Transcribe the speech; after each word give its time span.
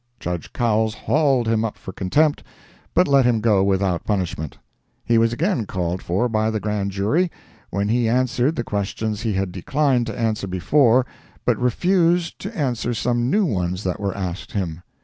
Judge 0.19 0.51
Cowles 0.51 0.95
hauled 0.95 1.47
him 1.47 1.63
up 1.63 1.77
for 1.77 1.91
contempt, 1.93 2.41
but 2.95 3.07
let 3.07 3.23
him 3.23 3.39
go 3.39 3.63
without 3.63 4.03
punishment. 4.03 4.57
He 5.05 5.19
was 5.19 5.31
again 5.31 5.67
called 5.67 6.01
for 6.01 6.27
by 6.27 6.49
the 6.49 6.59
Grand 6.59 6.89
Jury, 6.89 7.29
when 7.69 7.87
he 7.87 8.09
answered 8.09 8.55
the 8.55 8.63
questions 8.63 9.21
he 9.21 9.33
had 9.33 9.51
declined 9.51 10.07
to 10.07 10.19
answer 10.19 10.47
before, 10.47 11.05
but 11.45 11.55
refused 11.61 12.39
to 12.39 12.57
answer 12.57 12.95
some 12.95 13.29
new 13.29 13.45
ones 13.45 13.83
that 13.83 13.99
were 13.99 14.17
asked 14.17 14.53
him. 14.53 14.81